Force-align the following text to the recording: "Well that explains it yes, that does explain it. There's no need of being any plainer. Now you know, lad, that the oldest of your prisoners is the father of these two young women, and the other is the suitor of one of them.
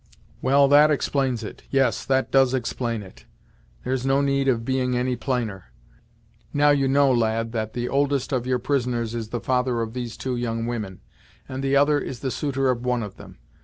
"Well 0.41 0.67
that 0.69 0.89
explains 0.89 1.43
it 1.43 1.61
yes, 1.69 2.03
that 2.05 2.31
does 2.31 2.55
explain 2.55 3.03
it. 3.03 3.25
There's 3.83 4.03
no 4.03 4.19
need 4.21 4.47
of 4.47 4.65
being 4.65 4.97
any 4.97 5.15
plainer. 5.15 5.65
Now 6.51 6.71
you 6.71 6.87
know, 6.87 7.11
lad, 7.13 7.51
that 7.51 7.73
the 7.73 7.87
oldest 7.87 8.31
of 8.31 8.47
your 8.47 8.57
prisoners 8.57 9.13
is 9.13 9.29
the 9.29 9.39
father 9.39 9.79
of 9.79 9.93
these 9.93 10.17
two 10.17 10.35
young 10.35 10.65
women, 10.65 11.01
and 11.47 11.63
the 11.63 11.75
other 11.75 11.99
is 11.99 12.21
the 12.21 12.31
suitor 12.31 12.71
of 12.71 12.83
one 12.83 13.03
of 13.03 13.17
them. 13.17 13.37